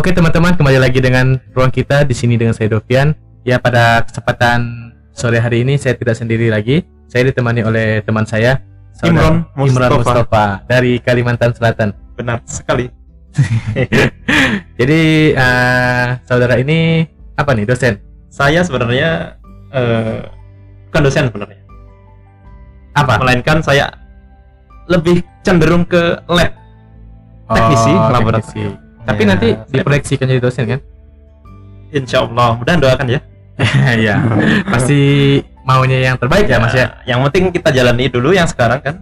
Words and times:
Oke 0.00 0.16
teman-teman, 0.16 0.56
kembali 0.56 0.80
lagi 0.80 0.96
dengan 0.96 1.36
ruang 1.52 1.68
kita 1.68 2.08
di 2.08 2.16
sini 2.16 2.40
dengan 2.40 2.56
saya 2.56 2.72
Dovian. 2.72 3.12
Ya 3.44 3.60
pada 3.60 4.00
kesempatan 4.00 4.88
sore 5.12 5.36
hari 5.36 5.60
ini 5.60 5.76
saya 5.76 5.92
tidak 5.92 6.16
sendiri 6.16 6.48
lagi. 6.48 6.88
Saya 7.04 7.28
ditemani 7.28 7.60
oleh 7.60 8.00
teman 8.00 8.24
saya 8.24 8.64
Imron 9.04 9.44
Mustafa. 9.52 10.64
Dari 10.64 11.04
Kalimantan 11.04 11.52
Selatan. 11.52 11.92
Benar 12.16 12.40
sekali. 12.48 12.88
Jadi 14.80 15.00
eh, 15.36 16.06
saudara 16.24 16.56
ini 16.56 17.04
apa 17.36 17.52
nih 17.52 17.68
dosen? 17.68 18.00
Saya 18.32 18.64
sebenarnya 18.64 19.36
eh, 19.68 20.24
bukan 20.88 21.02
dosen 21.04 21.28
sebenarnya. 21.28 21.60
Apa? 22.96 23.20
Melainkan 23.20 23.60
saya 23.60 23.92
lebih 24.88 25.20
cenderung 25.44 25.84
ke 25.84 26.24
lab. 26.24 26.56
Teknisi, 27.52 27.92
Oh, 27.92 28.08
laboratorium. 28.16 28.80
teknisi. 28.80 28.88
Tapi 29.00 29.22
Ya, 29.22 29.28
nanti 29.28 29.48
saya- 29.50 29.66
diproyeksikan 29.72 30.26
jadi 30.26 30.40
dosen 30.40 30.64
kan? 30.66 30.80
Insya 31.90 32.22
Allah. 32.22 32.54
Mudah 32.54 32.74
doakan 32.76 33.06
ya. 33.08 33.20
Iya. 33.96 34.16
Pasti 34.66 35.00
maunya 35.62 36.00
yang 36.02 36.16
terbaik 36.16 36.46
ya 36.46 36.56
Mas 36.56 36.72
ya. 36.72 36.96
Yang 37.04 37.18
penting 37.28 37.44
kita 37.52 37.68
jalani 37.70 38.08
dulu 38.08 38.32
yang 38.32 38.46
sekarang 38.46 38.80
kan. 38.80 38.94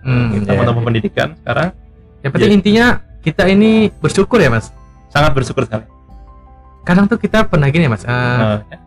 Hmm, 0.00 0.32
kita 0.32 0.50
iya, 0.50 0.58
mau 0.58 0.72
iya. 0.72 0.80
pendidikan 0.80 1.28
sekarang 1.36 1.68
Yang 2.20 2.30
penting 2.32 2.48
Iya. 2.48 2.56
intinya 2.56 2.86
kita 3.20 3.42
ini 3.46 3.70
bersyukur 3.94 4.40
ya 4.40 4.48
Mas. 4.48 4.72
sangat 5.08 5.34
bersyukur 5.34 5.66
sekali. 5.66 5.84
Kadang 6.80 7.04
tuh 7.04 7.18
kita 7.18 7.44
pernah 7.44 7.68
gini 7.68 7.84
ya 7.84 7.90
Mas. 7.90 8.04
eh, 8.04 8.62
Eh, 8.70 8.80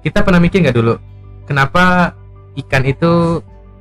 kita 0.00 0.20
pernah 0.20 0.38
mikir 0.38 0.60
nggak 0.60 0.72
dulu 0.72 0.96
kenapa 1.44 2.12
ikan 2.56 2.84
itu 2.84 3.40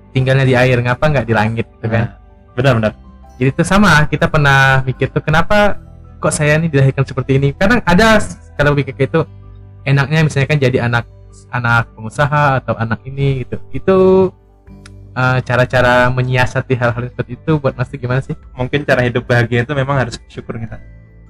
tinggalnya 0.09 0.43
di 0.43 0.51
air 0.51 0.75
ngapa 0.77 1.03
nggak 1.05 1.25
di 1.25 1.33
langit 1.33 1.67
gitu 1.69 1.85
kan 1.85 2.15
Benar-benar. 2.53 2.95
jadi 3.35 3.49
itu 3.49 3.63
sama 3.63 4.03
kita 4.05 4.27
pernah 4.27 4.81
mikir 4.81 5.07
tuh 5.09 5.19
kenapa 5.19 5.79
kok 6.23 6.31
saya 6.31 6.55
ini 6.55 6.71
dilahirkan 6.71 7.03
seperti 7.03 7.35
ini 7.35 7.51
kadang 7.51 7.83
ada 7.83 8.15
kalau 8.55 8.71
kayak 8.71 8.95
itu 8.95 9.21
enaknya 9.83 10.23
misalnya 10.23 10.47
kan 10.47 10.57
jadi 10.57 10.77
anak 10.81 11.03
anak 11.51 11.91
pengusaha 11.91 12.63
atau 12.63 12.73
anak 12.79 13.03
ini 13.03 13.43
gitu 13.43 13.59
itu 13.75 13.97
eh, 15.13 15.37
cara-cara 15.43 16.07
menyiasati 16.09 16.73
hal-hal 16.73 17.03
seperti 17.05 17.35
itu 17.35 17.59
buat 17.59 17.75
mas 17.75 17.91
gimana 17.91 18.23
sih 18.23 18.33
Mungkin 18.55 18.87
cara 18.87 19.03
hidup 19.03 19.27
bahagia 19.27 19.61
itu 19.61 19.73
memang 19.75 19.99
harus 19.99 20.15
bersyukur 20.15 20.55
kita. 20.55 20.79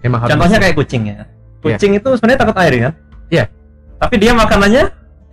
emang 0.03 0.19
harus 0.21 0.31
Contohnya 0.35 0.59
kayak 0.59 0.75
kucing 0.75 1.03
ya. 1.09 1.25
Kucing 1.63 1.95
itu 1.95 2.09
sebenarnya 2.13 2.39
takut 2.43 2.57
air 2.59 2.73
kan? 2.77 2.93
Iya. 3.31 3.43
Tapi 3.97 4.15
dia 4.19 4.35
makanannya 4.35 4.83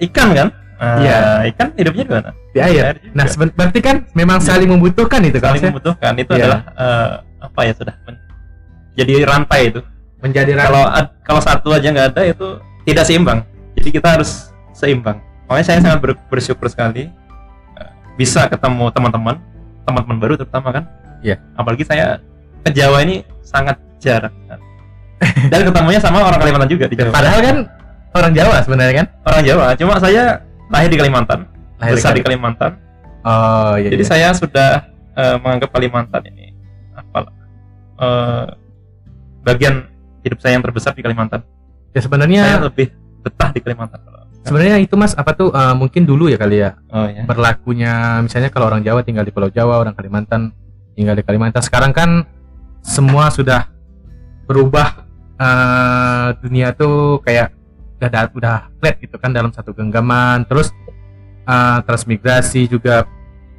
ikan 0.09 0.29
kan? 0.31 0.49
Ah, 0.79 0.97
Iya. 0.97 1.19
Ikan 1.51 1.69
hidupnya 1.75 2.05
di 2.07 2.13
mana? 2.15 2.31
di 2.51 2.59
air 2.59 2.99
juga. 2.99 3.15
nah 3.15 3.25
seben- 3.27 3.55
berarti 3.55 3.79
kan 3.79 3.97
memang 4.15 4.39
saling 4.41 4.67
membutuhkan 4.67 5.23
itu 5.23 5.39
kan 5.39 5.55
saling 5.55 5.63
ya? 5.63 5.69
membutuhkan 5.71 6.13
itu 6.17 6.31
Iya. 6.33 6.39
adalah 6.41 6.61
eh, 6.75 7.11
apa 7.43 7.61
ya 7.63 7.73
sudah 7.75 7.95
men- 8.03 8.23
jadi 9.01 9.25
rantai 9.25 9.73
itu. 9.73 9.81
menjadi 10.21 10.53
Kalau 10.53 10.85
kalau 11.25 11.41
satu 11.41 11.73
aja 11.73 11.89
nggak 11.89 12.09
ada 12.13 12.23
itu 12.29 12.61
tidak 12.85 13.05
seimbang. 13.09 13.41
Jadi 13.81 13.89
kita 13.89 14.21
harus 14.21 14.53
seimbang. 14.77 15.17
Makanya 15.49 15.67
saya 15.67 15.79
sangat 15.81 15.99
ber- 16.05 16.21
bersyukur 16.29 16.69
sekali 16.69 17.09
eh, 17.81 17.91
bisa 18.21 18.45
ketemu 18.53 18.93
teman-teman, 18.93 19.41
teman-teman 19.89 20.17
baru 20.21 20.35
terutama 20.37 20.77
kan. 20.77 20.85
Iya. 21.25 21.41
Apalagi 21.57 21.89
saya 21.89 22.21
ke 22.61 22.71
Jawa 22.77 23.01
ini 23.01 23.25
sangat 23.41 23.81
jarang. 23.97 24.33
kan. 24.45 24.61
Dan 25.53 25.61
ketemunya 25.69 26.01
sama 26.01 26.21
orang 26.25 26.41
Kalimantan 26.41 26.69
juga 26.69 26.85
di 26.89 26.97
Jawa. 26.97 27.13
padahal 27.13 27.41
kan 27.41 27.57
orang 28.17 28.33
Jawa 28.33 28.57
sebenarnya 28.65 28.95
kan 29.05 29.07
orang 29.25 29.43
Jawa, 29.45 29.67
cuma 29.77 29.95
saya 30.01 30.45
lahir 30.73 30.89
di 30.89 30.99
Kalimantan, 30.99 31.49
Lahir 31.81 31.97
besar 31.97 32.13
di 32.17 32.25
Kalimantan. 32.25 32.77
Oh 33.21 33.77
iya. 33.77 33.93
Jadi 33.93 34.05
iya. 34.05 34.11
saya 34.13 34.29
sudah 34.33 34.89
eh, 35.17 35.37
menganggap 35.41 35.71
Kalimantan 35.73 36.23
ini 36.29 36.57
apa 36.97 37.29
eh, 38.01 38.45
bagian 39.41 39.89
hidup 40.21 40.39
saya 40.39 40.55
yang 40.55 40.65
terbesar 40.65 40.93
di 40.93 41.01
Kalimantan. 41.01 41.41
ya 41.91 42.01
sebenarnya 42.01 42.43
Saya 42.47 42.61
lebih 42.63 42.87
betah 43.21 43.51
di 43.51 43.61
Kalimantan. 43.61 43.99
sebenarnya 44.41 44.77
itu 44.79 44.95
mas 44.95 45.13
apa 45.13 45.33
tuh 45.33 45.51
eh, 45.51 45.75
mungkin 45.75 46.05
dulu 46.05 46.29
ya 46.29 46.37
kali 46.37 46.61
ya 46.61 46.71
Oh 46.89 47.05
ya. 47.05 47.25
berlakunya 47.25 47.93
misalnya 48.21 48.49
kalau 48.49 48.69
orang 48.69 48.81
Jawa 48.81 49.01
tinggal 49.01 49.23
di 49.23 49.31
Pulau 49.31 49.49
Jawa 49.49 49.77
orang 49.77 49.93
Kalimantan 49.93 50.53
tinggal 50.95 51.13
di 51.13 51.21
Kalimantan 51.21 51.61
sekarang 51.61 51.93
kan 51.93 52.25
semua 52.81 53.29
sudah 53.29 53.69
berubah 54.45 55.05
eh, 55.37 56.29
dunia 56.41 56.73
tuh 56.73 57.21
kayak 57.21 57.53
udah 58.01 58.09
da- 58.09 58.33
udah 58.33 58.57
flat 58.77 58.97
gitu 58.97 59.17
kan 59.17 59.29
dalam 59.31 59.53
satu 59.53 59.73
genggaman 59.73 60.45
terus 60.45 60.73
eh, 61.45 61.79
transmigrasi 61.85 62.65
juga 62.65 63.05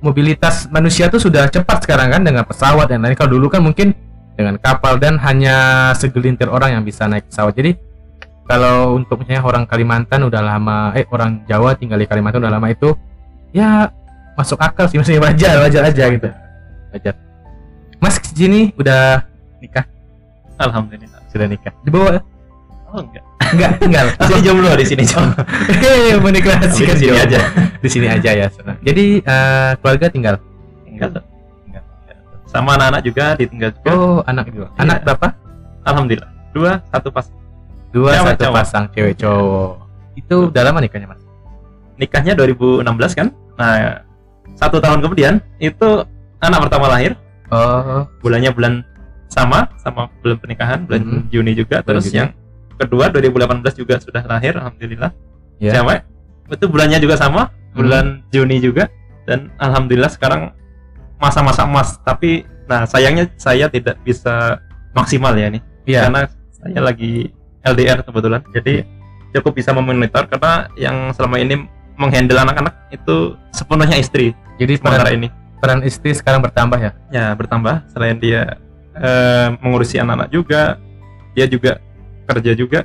mobilitas 0.02 0.66
manusia 0.68 1.06
tuh 1.08 1.22
sudah 1.22 1.46
cepat 1.46 1.86
sekarang 1.86 2.10
kan 2.10 2.22
dengan 2.22 2.42
pesawat 2.42 2.90
dan 2.90 3.06
lain 3.06 3.14
kalau 3.14 3.38
dulu 3.38 3.54
kan 3.54 3.62
mungkin 3.62 3.94
dengan 4.34 4.56
kapal 4.58 4.98
dan 4.98 5.20
hanya 5.20 5.56
segelintir 5.94 6.48
orang 6.48 6.80
yang 6.80 6.84
bisa 6.84 7.06
naik 7.06 7.28
pesawat 7.28 7.54
jadi 7.54 7.72
kalau 8.48 8.98
untuk 8.98 9.22
misalnya 9.22 9.44
orang 9.46 9.64
Kalimantan 9.64 10.28
udah 10.28 10.42
lama 10.42 10.92
eh 10.92 11.08
orang 11.08 11.46
Jawa 11.46 11.78
tinggal 11.78 12.00
di 12.00 12.08
Kalimantan 12.08 12.44
udah 12.44 12.54
lama 12.54 12.68
itu 12.68 12.92
ya 13.52 13.88
masuk 14.36 14.60
akal 14.60 14.88
sih 14.88 14.98
maksudnya 14.98 15.22
wajar 15.22 15.60
wajar 15.62 15.84
aja 15.88 16.04
gitu 16.10 16.28
wajar 16.92 17.14
Mas 18.02 18.18
sini 18.18 18.74
udah 18.76 19.24
nikah 19.62 19.86
Alhamdulillah. 20.58 21.22
sudah 21.30 21.48
nikah 21.48 21.74
di 21.82 21.90
bawah 21.90 22.18
Oh 22.92 23.00
enggak. 23.00 23.24
enggak 23.56 23.72
tinggal 23.80 24.08
Di 24.20 24.26
sini 24.28 24.42
jomblo 24.44 24.72
di 24.76 24.84
sini 24.84 25.04
jomblo. 25.08 25.40
Menikmati 26.20 26.68
Tapi 26.68 26.92
di 26.92 27.00
sini 27.00 27.16
aja. 27.16 27.40
di 27.80 27.88
sini 27.88 28.08
aja 28.12 28.30
ya 28.36 28.48
senang. 28.52 28.76
jadi 28.84 29.06
eh, 29.24 29.72
keluarga 29.80 30.08
tinggal 30.12 30.36
Enggak. 30.84 31.24
Sama 32.52 32.76
anak-anak 32.76 33.02
juga 33.02 33.26
ditinggal 33.34 33.72
juga. 33.74 33.90
oh 33.92 34.20
anak 34.24 34.46
juga 34.48 34.68
anak 34.76 34.98
Iya. 34.98 35.06
berapa 35.08 35.28
Alhamdulillah. 35.82 36.30
Dua, 36.52 36.72
satu 36.86 37.10
pas. 37.10 37.26
dua 37.90 38.12
Cewek, 38.14 38.28
satu 38.30 38.44
cowok. 38.44 38.56
pasang 38.56 38.86
cewek 38.92 39.16
cowok 39.18 39.72
itu 40.14 40.36
udah 40.48 40.62
lama 40.64 40.80
nikahnya 40.80 41.08
mas 41.08 41.22
Nikahnya 41.96 42.34
2016 42.34 42.84
kan? 43.14 43.28
Nah, 43.56 44.02
satu 44.54 44.78
tahun 44.78 45.00
kemudian 45.00 45.34
itu 45.58 46.04
anak 46.40 46.68
pertama 46.68 46.88
lahir. 46.88 47.16
oh 47.50 48.08
bulannya 48.20 48.52
bulan 48.52 48.80
sama 49.28 49.68
sama 49.78 50.08
bulan 50.20 50.38
pernikahan 50.38 50.80
bulan 50.84 51.02
Mhm. 51.04 51.22
Juni 51.30 51.52
juga 51.54 51.80
Bulan 51.80 51.88
terus 51.88 52.06
Juni. 52.08 52.18
yang 52.18 52.30
kedua 52.78 53.08
2018 53.08 53.76
juga 53.76 53.96
sudah 53.98 54.24
lahir 54.24 54.56
alhamdulillah 54.56 55.12
Ya. 55.58 55.76
cewek 55.76 56.00
itu 56.50 56.66
bulannya 56.66 57.00
juga 57.00 57.16
sama 57.16 57.48
bulan 57.72 58.24
Juni 58.28 58.60
juga 58.60 58.88
dan 59.24 59.52
alhamdulillah 59.58 60.08
sekarang 60.10 60.52
masa-masa 61.22 61.64
emas. 61.64 62.02
Tapi 62.02 62.44
nah 62.66 62.90
sayangnya 62.90 63.30
saya 63.38 63.70
tidak 63.70 64.02
bisa 64.02 64.58
maksimal 64.98 65.32
ya 65.38 65.54
ini. 65.54 65.60
Iya. 65.86 66.10
Karena 66.10 66.22
saya 66.52 66.80
lagi 66.82 67.30
LDR 67.62 68.02
kebetulan. 68.02 68.42
Jadi 68.52 68.84
cukup 69.32 69.54
bisa 69.56 69.72
memonitor 69.72 70.28
karena 70.28 70.68
yang 70.76 71.14
selama 71.14 71.40
ini 71.40 71.70
menghandle 71.96 72.42
anak-anak 72.42 72.90
itu 72.90 73.38
sepenuhnya 73.54 74.02
istri. 74.02 74.34
Jadi 74.58 74.82
sementara 74.82 75.14
peran, 75.14 75.18
ini. 75.22 75.28
peran 75.62 75.80
istri 75.86 76.12
sekarang 76.18 76.42
bertambah 76.42 76.82
ya? 76.82 76.92
Ya 77.14 77.26
bertambah. 77.38 77.86
Selain 77.94 78.18
dia 78.18 78.58
eh, 78.98 79.48
mengurusi 79.62 80.02
anak-anak 80.02 80.34
juga 80.34 80.82
dia 81.32 81.48
juga 81.48 81.80
kerja 82.28 82.52
juga 82.56 82.84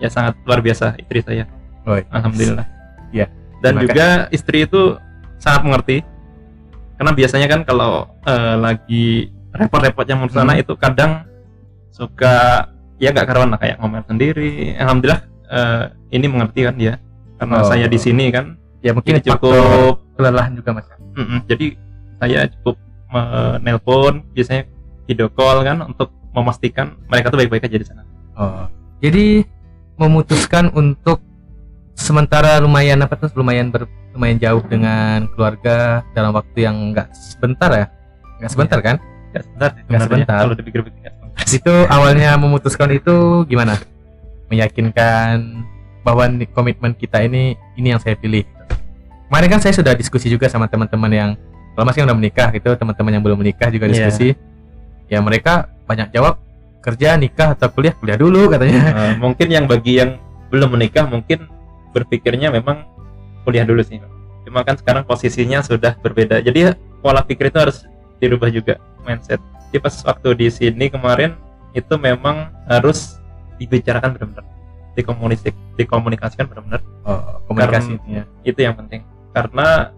ya 0.00 0.08
sangat 0.08 0.38
luar 0.44 0.60
biasa 0.64 0.96
istri 0.98 1.20
saya. 1.20 1.44
Oi. 1.84 2.02
alhamdulillah. 2.08 2.64
Ya, 3.12 3.30
dan 3.60 3.78
terima 3.78 3.82
juga 3.84 4.06
istri 4.34 4.64
itu 4.64 4.96
sangat 5.38 5.62
mengerti 5.68 5.96
karena 7.04 7.20
biasanya 7.20 7.48
kan 7.52 7.60
kalau 7.68 8.08
eh, 8.24 8.56
lagi 8.56 9.28
repot-repotnya 9.52 10.16
mau 10.16 10.24
sana 10.32 10.56
Hmm. 10.56 10.64
itu 10.64 10.72
kadang 10.72 11.28
suka 11.92 12.64
ya 12.96 13.12
nggak 13.12 13.28
karuan 13.28 13.52
lah 13.52 13.60
kayak 13.60 13.76
ngomel 13.76 14.00
sendiri 14.08 14.72
alhamdulillah 14.80 15.20
eh, 15.52 15.84
ini 16.16 16.26
mengerti 16.32 16.64
kan 16.64 16.74
dia 16.80 16.96
karena 17.36 17.60
Oh. 17.60 17.68
saya 17.68 17.84
di 17.84 18.00
sini 18.00 18.32
kan 18.32 18.56
ya 18.80 18.96
mungkin 18.96 19.20
cukup 19.20 20.00
kelelahan 20.16 20.56
juga 20.56 20.80
mas 20.80 20.88
Mm-mm, 21.12 21.44
jadi 21.44 21.76
saya 22.16 22.48
cukup 22.48 22.80
menelpon 23.12 24.24
biasanya 24.32 24.64
video 25.04 25.28
call 25.28 25.60
kan 25.60 25.84
untuk 25.84 26.08
memastikan 26.32 26.96
mereka 27.06 27.28
tuh 27.28 27.36
baik-baik 27.36 27.68
aja 27.68 27.76
di 27.76 27.84
sana. 27.84 28.02
Oh, 28.34 28.64
jadi 28.98 29.44
memutuskan 29.94 30.72
untuk 30.72 31.20
sementara 31.94 32.58
lumayan 32.60 33.00
apa 33.00 33.14
tuh? 33.16 33.30
Lumayan 33.34 33.70
ber, 33.70 33.86
lumayan 34.12 34.38
jauh 34.38 34.62
dengan 34.62 35.26
keluarga 35.32 36.02
dalam 36.12 36.30
waktu 36.30 36.66
yang 36.66 36.76
enggak 36.92 37.10
sebentar 37.14 37.70
ya? 37.70 37.86
Nggak 38.38 38.50
sebentar 38.50 38.78
kan? 38.80 38.96
Gak 39.34 39.42
sebentar, 39.42 39.68
Nggak 39.70 39.82
sebenarnya, 39.82 40.06
sebentar. 40.06 40.38
Kalau 40.38 40.54
dipikir-pikir 40.54 41.00
nggak 41.00 41.14
sebentar. 41.18 41.56
itu 41.58 41.74
awalnya 41.90 42.30
memutuskan 42.36 42.90
itu 42.92 43.14
gimana? 43.44 43.74
Meyakinkan 44.46 45.66
bahwa 46.04 46.28
komitmen 46.52 46.92
kita 46.92 47.24
ini 47.24 47.56
ini 47.74 47.88
yang 47.90 47.98
saya 47.98 48.14
pilih. 48.14 48.44
Kemarin 49.26 49.48
kan 49.50 49.60
saya 49.64 49.74
sudah 49.74 49.96
diskusi 49.96 50.28
juga 50.28 50.46
sama 50.46 50.68
teman-teman 50.68 51.10
yang 51.10 51.30
kalau 51.74 51.90
masih 51.90 52.06
udah 52.06 52.14
menikah 52.14 52.54
gitu 52.54 52.70
teman-teman 52.78 53.18
yang 53.18 53.22
belum 53.24 53.38
menikah 53.40 53.66
juga 53.72 53.88
Iya. 53.88 54.06
diskusi. 54.06 54.28
Ya 55.10 55.18
mereka 55.18 55.66
banyak 55.84 56.14
jawab 56.14 56.38
kerja 56.78 57.16
nikah 57.18 57.56
atau 57.58 57.66
kuliah? 57.72 57.96
Kuliah 57.96 58.14
dulu 58.14 58.46
katanya. 58.46 58.80
Eh, 58.94 59.12
mungkin 59.18 59.48
yang 59.50 59.64
bagi 59.66 59.98
yang 59.98 60.20
belum 60.52 60.78
menikah 60.78 61.08
mungkin 61.08 61.50
berpikirnya 61.94 62.50
memang 62.50 62.84
kuliah 63.46 63.62
dulu 63.62 63.80
sih. 63.86 64.02
Cuma 64.42 64.66
kan 64.66 64.74
sekarang 64.74 65.06
posisinya 65.06 65.62
sudah 65.62 65.94
berbeda. 66.02 66.42
Jadi 66.42 66.74
pola 67.00 67.22
pikir 67.22 67.48
itu 67.48 67.58
harus 67.62 67.86
dirubah 68.18 68.50
juga 68.50 68.82
mindset. 69.06 69.38
Jadi 69.70 69.78
pas 69.78 69.94
waktu 70.02 70.28
di 70.34 70.46
sini 70.50 70.90
kemarin 70.90 71.38
itu 71.74 71.94
memang 71.98 72.50
harus 72.66 73.18
dibicarakan 73.58 74.14
benar-benar 74.18 74.44
dikomunikasi 74.94 75.50
dikomunikasikan 75.74 76.46
benar-benar 76.46 76.80
oh, 77.02 77.42
komunikasi 77.50 77.98
ya. 78.06 78.22
itu 78.46 78.62
yang 78.62 78.78
penting 78.78 79.02
karena 79.34 79.90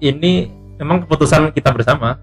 ini 0.00 0.48
memang 0.80 1.04
keputusan 1.04 1.52
kita 1.52 1.70
bersama 1.70 2.16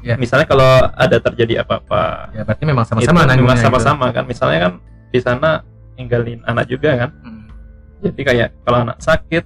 Ya. 0.00 0.16
misalnya 0.16 0.48
kalau 0.48 0.64
ada 0.96 1.20
terjadi 1.20 1.60
apa-apa 1.60 2.32
ya 2.32 2.40
berarti 2.40 2.64
memang 2.64 2.88
sama-sama 2.88 3.20
memang 3.36 3.60
sama-sama 3.60 4.08
kan 4.16 4.24
misalnya 4.24 4.58
kan 4.64 4.72
di 5.12 5.20
sana 5.20 5.60
ninggalin 5.92 6.40
anak 6.48 6.72
juga 6.72 6.96
kan 6.96 7.10
Hmm. 7.20 7.29
Jadi 8.02 8.20
kayak 8.22 8.48
kalau 8.60 8.78
anak 8.82 8.98
sakit 8.98 9.44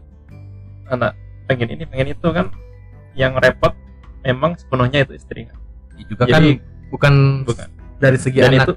anak 0.86 1.12
pengen 1.44 1.68
ini 1.70 1.84
pengen 1.84 2.08
itu 2.10 2.28
kan 2.28 2.46
yang 3.12 3.34
repot 3.34 3.72
memang 4.20 4.54
sepenuhnya 4.54 5.02
itu 5.02 5.14
istri 5.14 5.44
kan 5.44 5.56
Ya 5.94 6.04
juga 6.04 6.22
Jadi, 6.24 6.58
kan 6.58 6.62
bukan, 6.90 7.14
bukan. 7.44 7.68
dari 7.96 8.16
segi 8.16 8.38
dan 8.38 8.50
anak. 8.50 8.64
itu 8.64 8.72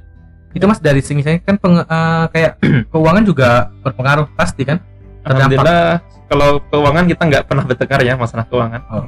itu 0.53 0.65
mas 0.65 0.77
dari 0.79 1.01
segi 1.01 1.17
misalnya 1.17 1.41
kan 1.41 1.55
peng- 1.55 1.81
eh, 1.83 2.25
kayak 2.27 2.51
keuangan 2.91 3.23
juga 3.23 3.49
berpengaruh 3.81 4.27
pasti 4.33 4.63
kan? 4.63 4.77
Terdampak. 5.19 5.57
alhamdulillah 5.57 5.85
kalau 6.27 6.49
keuangan 6.63 7.05
kita 7.05 7.21
nggak 7.23 7.43
pernah 7.43 7.63
bertengkar 7.63 7.99
ya 8.01 8.13
masalah 8.13 8.45
keuangan. 8.45 8.81
Oh. 8.87 9.05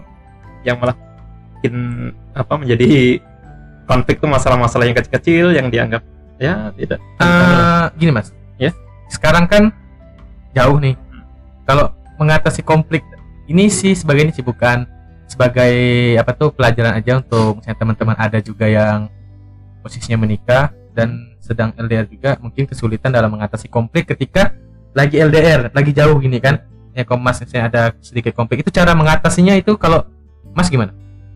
yang 0.59 0.75
malah 0.75 0.91
bikin 1.55 1.75
apa 2.33 2.53
menjadi 2.55 3.21
konflik 3.85 4.17
tuh 4.17 4.27
masalah-masalah 4.27 4.83
yang 4.83 4.93
kecil-kecil 4.93 5.45
yang 5.51 5.67
dianggap 5.67 6.03
ya 6.35 6.73
tidak 6.73 6.99
Eh, 7.17 7.85
gini 7.95 8.11
mas. 8.11 8.33
Ya. 8.55 8.73
sekarang 9.07 9.45
kan 9.45 9.71
jauh 10.55 10.77
nih. 10.81 10.95
Kalau 11.65 11.93
mengatasi 12.17 12.65
konflik 12.65 13.05
ini 13.49 13.69
sih 13.69 13.97
sebagai 13.97 14.29
ini 14.29 14.31
sih 14.33 14.45
bukan 14.45 14.85
sebagai 15.29 15.73
apa 16.17 16.31
tuh 16.33 16.49
pelajaran 16.53 16.97
aja 16.97 17.21
untuk 17.21 17.61
misalnya 17.61 17.77
teman-teman 17.77 18.17
ada 18.17 18.41
juga 18.41 18.65
yang 18.65 19.09
posisinya 19.85 20.25
menikah 20.25 20.73
dan 20.93 21.37
sedang 21.39 21.73
LDR 21.77 22.05
juga 22.09 22.37
mungkin 22.41 22.65
kesulitan 22.65 23.13
dalam 23.13 23.33
mengatasi 23.33 23.69
konflik 23.69 24.09
ketika 24.09 24.53
lagi 24.93 25.21
LDR 25.21 25.69
lagi 25.73 25.91
jauh 25.93 26.17
gini 26.17 26.41
kan. 26.41 26.65
Ya 26.97 27.05
kalau 27.05 27.21
mas 27.21 27.37
misalnya 27.39 27.69
ada 27.69 27.83
sedikit 28.01 28.33
konflik 28.33 28.65
itu 28.65 28.73
cara 28.73 28.97
mengatasinya 28.97 29.53
itu 29.53 29.77
kalau 29.77 30.03
mas 30.57 30.67
gimana? 30.67 30.91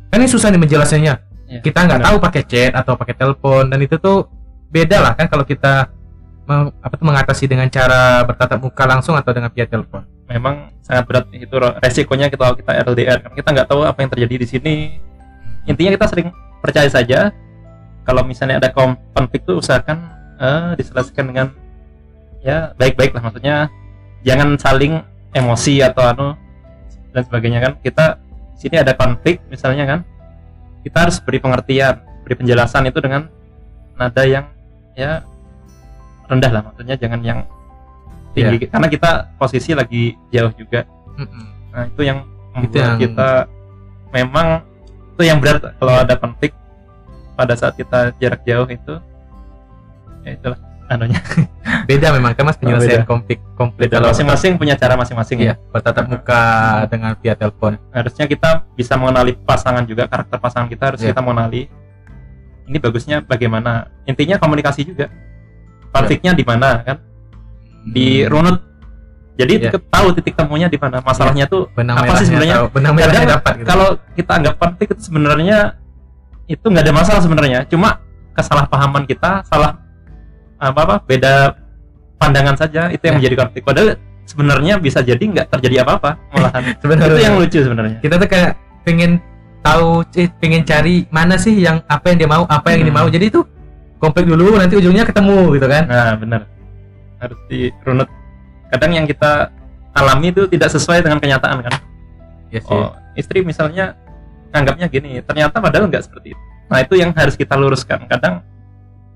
Kan 0.10 0.22
ini 0.22 0.30
susah 0.30 0.50
nih 0.50 0.62
menjelaskannya. 0.62 1.14
Ya, 1.50 1.60
kita 1.62 1.86
nggak 1.86 2.02
benar. 2.02 2.10
tahu 2.10 2.18
pakai 2.18 2.44
chat 2.50 2.72
atau 2.74 2.94
pakai 2.98 3.16
telepon 3.18 3.70
dan 3.70 3.80
itu 3.82 3.96
tuh 4.02 4.26
beda 4.74 4.98
lah 5.06 5.14
kan 5.14 5.30
kalau 5.30 5.46
kita 5.46 5.94
meng- 6.44 6.76
apa 6.84 6.94
tuh 6.96 7.08
mengatasi 7.08 7.46
dengan 7.48 7.68
cara 7.72 8.24
bertatap 8.28 8.60
muka 8.60 8.84
langsung 8.88 9.16
atau 9.16 9.32
dengan 9.32 9.52
via 9.52 9.68
telepon? 9.68 10.04
Memang 10.28 10.72
sangat 10.84 11.04
berat 11.08 11.26
itu 11.32 11.56
resikonya 11.80 12.28
kita 12.28 12.56
kita 12.60 12.72
LDR 12.84 13.18
kita 13.32 13.48
nggak 13.52 13.68
tahu 13.68 13.82
apa 13.84 14.00
yang 14.04 14.12
terjadi 14.12 14.36
di 14.40 14.48
sini. 14.48 14.76
Intinya 15.68 15.92
kita 15.96 16.06
sering 16.12 16.28
percaya 16.60 16.90
saja 16.92 17.32
kalau 18.04 18.24
misalnya 18.28 18.60
ada 18.60 18.70
konflik 19.16 19.48
tuh 19.48 19.64
usahakan 19.64 20.12
eh, 20.40 20.70
diselesaikan 20.80 21.26
dengan 21.32 21.48
ya 22.44 22.76
baik-baik 22.76 23.16
lah. 23.16 23.24
Maksudnya 23.24 23.56
jangan 24.28 24.60
saling 24.60 25.04
emosi 25.32 25.84
atau 25.84 26.04
anu 26.04 26.28
dan 27.16 27.22
sebagainya 27.24 27.60
kan. 27.64 27.74
Kita 27.80 28.20
sini 28.60 28.80
ada 28.80 28.96
konflik 28.96 29.44
misalnya 29.52 29.84
kan 29.84 30.00
kita 30.84 31.08
harus 31.08 31.18
beri 31.24 31.40
pengertian 31.40 32.04
beri 32.24 32.36
penjelasan 32.40 32.88
itu 32.88 33.00
dengan 33.00 33.28
nada 34.00 34.24
yang 34.24 34.48
ya 34.96 35.24
rendah 36.26 36.52
lah 36.52 36.62
maksudnya 36.64 36.96
jangan 36.96 37.20
yang 37.22 37.40
tinggi. 38.34 38.66
Karena 38.66 38.88
kita 38.88 39.10
posisi 39.36 39.72
lagi 39.74 40.18
jauh 40.30 40.54
juga. 40.54 40.84
Mm-mm. 41.14 41.46
nah 41.70 41.86
itu 41.86 42.02
yang 42.02 42.26
Itu 42.54 42.70
membuat 42.70 42.82
yang- 42.86 43.02
kita 43.02 43.30
memang 44.10 44.48
itu 45.14 45.22
yang 45.26 45.38
berat 45.38 45.62
kalau 45.78 45.94
ada 45.94 46.14
konflik 46.18 46.54
pada 47.34 47.54
saat 47.54 47.74
kita 47.74 48.14
jarak 48.18 48.42
jauh 48.44 48.66
itu. 48.66 48.94
Ya 50.24 50.34
itulah 50.34 50.58
anunya. 50.88 51.18
Beda 51.90 52.14
memang 52.14 52.32
kan 52.32 52.46
mas 52.46 52.56
penyelesaian 52.56 53.04
beda. 53.04 53.10
konflik 53.10 53.40
konflik 53.54 53.92
beda. 53.92 54.00
masing-masing 54.06 54.56
punya 54.56 54.74
cara 54.74 54.96
masing-masing 54.96 55.38
ya. 55.42 55.54
Bertatap 55.70 56.06
muka 56.08 56.44
dengan 56.88 57.12
via 57.20 57.36
telepon. 57.36 57.76
Harusnya 57.92 58.24
kita 58.26 58.64
bisa 58.74 58.96
mengenali 58.96 59.36
pasangan 59.36 59.84
juga 59.84 60.08
karakter 60.08 60.38
pasangan 60.40 60.70
kita 60.70 60.94
harus 60.94 61.02
Iya. 61.04 61.12
kita 61.12 61.22
mengenali. 61.22 61.68
Ini 62.64 62.78
bagusnya 62.80 63.18
bagaimana? 63.20 63.92
Intinya 64.08 64.40
komunikasi 64.40 64.88
juga 64.88 65.12
konfliknya 65.94 66.32
di 66.34 66.44
mana 66.44 66.82
kan? 66.82 66.98
Di 67.86 68.08
Hmm. 68.22 68.30
runut. 68.30 68.58
Jadi 69.34 69.54
ke- 69.66 69.82
tahu 69.88 70.14
titik 70.14 70.34
temunya 70.34 70.68
di 70.68 70.78
mana. 70.78 71.00
Masalahnya 71.00 71.46
tuh 71.46 71.66
benang 71.72 71.98
apa 72.00 72.18
sih 72.18 72.28
sebenarnya? 72.28 72.70
benang 72.70 72.94
Kadang 72.96 73.26
dapat 73.32 73.54
gitu. 73.56 73.66
kalau 73.66 73.88
kita 74.14 74.32
anggap 74.34 74.56
konflik 74.58 74.88
itu 74.90 75.02
sebenarnya 75.04 75.58
itu 76.46 76.62
nggak 76.62 76.84
ada 76.84 76.94
masalah 76.94 77.18
sebenarnya. 77.20 77.66
Cuma 77.66 77.98
kesalahpahaman 78.34 79.06
kita 79.06 79.42
salah 79.44 79.78
apa 80.56 80.80
apa 80.80 80.96
beda 81.02 81.54
pandangan 82.16 82.56
saja 82.56 82.88
itu 82.88 83.02
yang 83.02 83.18
Ya. 83.18 83.20
menjadi 83.20 83.36
konflik. 83.40 83.62
Padahal 83.64 83.98
sebenarnya 84.24 84.74
bisa 84.78 85.02
jadi 85.02 85.20
nggak 85.20 85.50
terjadi 85.50 85.82
apa-apa 85.82 86.16
malahan. 86.32 86.64
Sebenarnya. 86.82 87.10
Itu 87.10 87.20
yang 87.20 87.36
lucu 87.36 87.60
sebenarnya. 87.60 87.98
Kita 88.00 88.16
tuh 88.16 88.30
kayak 88.30 88.52
pengen 88.84 89.12
tahu 89.60 89.88
eh, 90.14 90.30
pengen 90.38 90.62
cari 90.62 91.08
mana 91.10 91.36
sih 91.36 91.58
yang 91.58 91.82
apa 91.84 92.06
yang 92.08 92.18
dia 92.18 92.30
mau 92.30 92.44
apa 92.46 92.68
yang 92.70 92.84
dia 92.84 92.92
Hmm. 92.92 93.02
mau. 93.02 93.08
Jadi 93.10 93.26
itu 93.28 93.42
konflik 94.04 94.28
dulu 94.28 94.60
nanti 94.60 94.76
ujungnya 94.76 95.08
ketemu 95.08 95.56
gitu 95.56 95.66
kan? 95.66 95.84
Nah 95.88 96.12
benar. 96.20 96.42
Harus 97.18 97.40
dirunut. 97.48 98.12
Kadang 98.68 98.92
yang 98.92 99.08
kita 99.08 99.48
alami 99.96 100.30
itu 100.30 100.44
tidak 100.46 100.68
sesuai 100.70 101.00
dengan 101.00 101.24
kenyataan 101.24 101.64
kan? 101.64 101.74
Ya 102.52 102.60
sih. 102.60 102.76
Oh 102.76 102.92
istri 103.16 103.40
misalnya 103.42 103.96
anggapnya 104.52 104.90
gini 104.90 105.22
ternyata 105.22 105.58
padahal 105.58 105.88
nggak 105.88 106.04
seperti 106.04 106.36
itu. 106.36 106.42
Nah 106.68 106.82
itu 106.82 106.94
yang 106.98 107.16
harus 107.16 107.34
kita 107.34 107.56
luruskan. 107.56 108.06
Kadang 108.06 108.44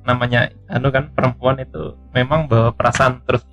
namanya 0.02 0.48
anu 0.66 0.88
kan 0.88 1.12
perempuan 1.12 1.60
itu 1.60 2.00
memang 2.10 2.48
bawa 2.48 2.72
perasaan 2.72 3.20
terus. 3.22 3.44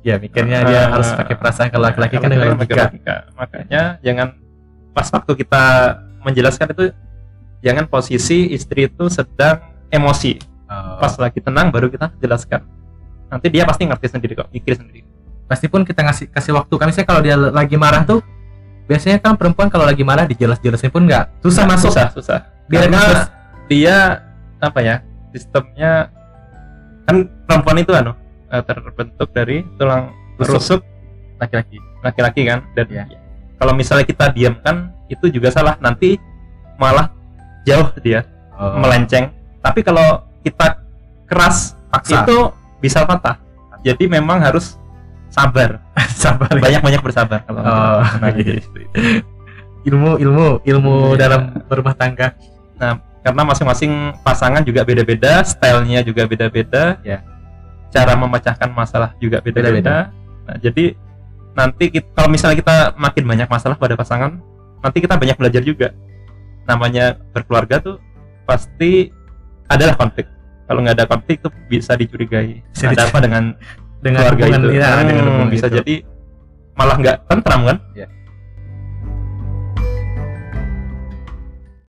Ya 0.00 0.14
mikirnya 0.16 0.62
dia 0.64 0.88
Ah. 0.88 0.94
harus 0.94 1.10
pakai 1.10 1.34
perasaan 1.34 1.68
kalau 1.68 1.84
laki-laki 1.84 2.16
kan 2.16 2.30
Kalau 2.30 2.32
dengan 2.32 2.56
logika. 2.56 3.14
makanya 3.34 3.98
jangan 4.00 4.28
pas 4.94 5.04
waktu 5.10 5.32
kita 5.36 5.62
menjelaskan 6.22 6.70
itu 6.70 6.84
jangan 7.60 7.84
posisi 7.84 8.46
istri 8.48 8.86
itu 8.86 9.10
sedang 9.10 9.58
emosi. 9.90 10.38
Oh. 10.68 11.00
pas 11.00 11.16
lagi 11.16 11.40
tenang 11.40 11.72
baru 11.72 11.88
kita 11.88 12.12
jelaskan. 12.20 12.60
Nanti 13.32 13.48
dia 13.48 13.64
pasti 13.64 13.88
ngerti 13.88 14.04
sendiri 14.04 14.36
kok 14.36 14.52
pikir 14.52 14.76
sendiri. 14.76 15.00
Pasti 15.48 15.64
pun 15.64 15.80
kita 15.80 16.04
ngasih 16.04 16.28
kasih 16.28 16.52
waktu 16.52 16.74
kan 16.76 16.92
misalnya 16.92 17.08
kalau 17.08 17.22
dia 17.24 17.36
lagi 17.40 17.76
marah 17.80 18.04
tuh 18.04 18.20
biasanya 18.84 19.16
kan 19.16 19.32
perempuan 19.40 19.72
kalau 19.72 19.88
lagi 19.88 20.04
marah 20.04 20.28
dijelas-jelasin 20.28 20.92
pun 20.92 21.08
nggak. 21.08 21.40
Susah 21.40 21.64
Nah, 21.64 21.72
masuk. 21.72 21.88
susah 21.88 22.06
susah. 22.12 22.38
Biar 22.68 22.84
karena 22.84 23.00
terus- 23.00 23.28
dia 23.64 23.96
apa 24.60 24.78
ya 24.84 24.94
sistemnya 25.32 26.12
kan 27.08 27.16
perempuan 27.48 27.80
itu 27.80 27.92
anu 27.96 28.12
eh, 28.52 28.60
terbentuk 28.60 29.28
dari 29.32 29.64
tulang 29.80 30.12
Rusuk. 30.36 30.84
laki-laki 31.40 31.80
laki-laki 32.04 32.44
kan. 32.44 32.60
Dan 32.76 32.86
Iya. 32.92 33.04
kalau 33.56 33.72
misalnya 33.72 34.04
kita 34.04 34.36
diamkan 34.36 34.92
itu 35.08 35.32
juga 35.32 35.48
salah. 35.48 35.80
Nanti 35.80 36.20
malah 36.76 37.08
jauh 37.64 37.88
dia 38.04 38.28
oh, 38.52 38.84
melenceng 38.84 39.32
tapi 39.60 39.80
kalau 39.82 40.22
kita 40.40 40.80
keras 41.26 41.74
paksa 41.88 42.22
itu 42.22 42.38
bisa 42.78 43.02
patah 43.04 43.36
jadi 43.82 44.06
memang 44.08 44.38
harus 44.38 44.78
sabar 45.28 45.82
sabar 46.22 46.48
ya. 46.50 46.62
banyak-banyak 46.62 47.02
bersabar 47.02 47.42
kalau 47.44 47.60
Oh, 47.60 48.00
nah, 48.18 48.30
iya. 48.32 48.58
gitu. 48.58 48.80
ilmu 49.86 50.16
ilmu 50.18 50.46
ilmu 50.64 50.94
Iya. 51.14 51.18
dalam 51.18 51.40
berumah 51.66 51.94
tangga 51.94 52.34
karena 53.18 53.42
masing-masing 53.44 54.14
pasangan 54.22 54.62
juga 54.62 54.86
beda-beda 54.86 55.42
stylenya 55.42 56.00
juga 56.00 56.24
beda-beda 56.24 56.96
Ya. 57.02 57.20
cara 57.90 58.14
memecahkan 58.14 58.70
masalah 58.70 59.12
juga 59.18 59.40
beda-beda 59.40 60.12
nah, 60.46 60.56
jadi 60.56 60.96
nanti 61.52 61.90
kita, 61.90 62.06
kalau 62.14 62.30
misalnya 62.30 62.56
kita 62.56 62.76
makin 62.94 63.24
banyak 63.26 63.48
masalah 63.50 63.74
pada 63.74 63.98
pasangan 63.98 64.38
nanti 64.78 65.02
kita 65.02 65.18
banyak 65.18 65.34
belajar 65.34 65.60
juga 65.60 65.90
namanya 66.64 67.18
berkeluarga 67.34 67.82
tuh 67.82 67.96
pasti 68.46 69.10
adalah 69.68 69.94
konflik 69.96 70.26
kalau 70.68 70.84
nggak 70.84 70.96
ada 71.00 71.06
konflik 71.08 71.40
tuh 71.40 71.52
bisa 71.68 71.96
dicurigai 71.96 72.60
Bisa 72.72 72.92
ada 72.92 73.08
apa 73.08 73.18
dengan 73.20 73.44
dengan 74.04 74.20
keluarga 74.24 74.44
hubungan 74.44 74.60
itu 74.60 74.72
ya, 74.76 74.88
Nah, 74.88 75.02
dengan 75.04 75.24
hmm, 75.26 75.48
bisa 75.48 75.66
itu. 75.66 75.76
jadi 75.80 75.94
malah 76.76 76.96
nggak 76.96 77.16
tentram 77.26 77.60
kan 77.66 77.76
Ya. 77.94 78.06